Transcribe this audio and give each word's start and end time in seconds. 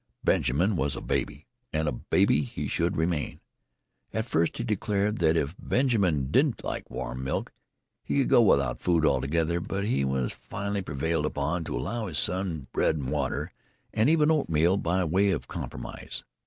Benjamin 0.23 0.75
was 0.75 0.95
a 0.95 0.99
baby, 0.99 1.45
and 1.71 1.87
a 1.87 1.91
baby 1.91 2.41
he 2.41 2.67
should 2.67 2.97
remain. 2.97 3.39
At 4.11 4.25
first 4.25 4.57
he 4.57 4.63
declared 4.63 5.19
that 5.19 5.37
if 5.37 5.53
Benjamin 5.59 6.31
didn't 6.31 6.63
like 6.63 6.89
warm 6.89 7.23
milk 7.23 7.53
he 8.03 8.17
could 8.17 8.29
go 8.29 8.41
without 8.41 8.81
food 8.81 9.05
altogether, 9.05 9.59
but 9.59 9.83
he 9.85 10.03
was 10.03 10.33
finally 10.33 10.81
prevailed 10.81 11.27
upon 11.27 11.65
to 11.65 11.77
allow 11.77 12.07
his 12.07 12.17
son 12.17 12.65
bread 12.73 12.95
and 12.95 13.11
butter, 13.11 13.53
and 13.93 14.09
even 14.09 14.31
oatmeal 14.31 14.75
by 14.75 15.03
way 15.03 15.29
of 15.29 15.43
a 15.43 15.45
compromise. 15.47 16.23